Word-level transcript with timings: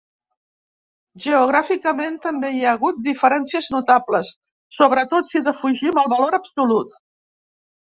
Geogràficament, 1.25 2.17
també 2.23 2.51
hi 2.55 2.63
ha 2.63 2.71
hagut 2.79 3.05
diferències 3.09 3.69
notables, 3.77 4.33
sobretot 4.79 5.31
si 5.37 5.45
defugim 5.51 6.03
el 6.07 6.13
valor 6.17 6.43
absolut. 6.43 7.01